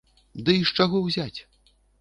[0.47, 1.39] Ды й з чаго ўзяць?